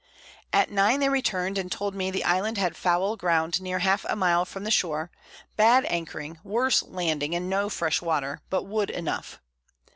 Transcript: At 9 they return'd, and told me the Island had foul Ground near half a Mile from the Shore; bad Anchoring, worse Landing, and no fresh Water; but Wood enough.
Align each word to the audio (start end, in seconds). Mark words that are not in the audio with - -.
At 0.51 0.71
9 0.71 0.99
they 0.99 1.09
return'd, 1.09 1.59
and 1.59 1.71
told 1.71 1.93
me 1.93 2.09
the 2.09 2.23
Island 2.23 2.57
had 2.57 2.75
foul 2.75 3.15
Ground 3.15 3.61
near 3.61 3.77
half 3.77 4.03
a 4.05 4.15
Mile 4.15 4.45
from 4.45 4.63
the 4.63 4.71
Shore; 4.71 5.11
bad 5.57 5.85
Anchoring, 5.85 6.39
worse 6.43 6.81
Landing, 6.81 7.35
and 7.35 7.47
no 7.47 7.69
fresh 7.69 8.01
Water; 8.01 8.41
but 8.49 8.63
Wood 8.63 8.89
enough. 8.89 9.39